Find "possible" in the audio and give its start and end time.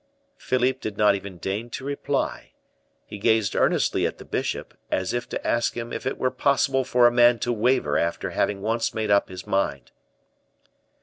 6.31-6.83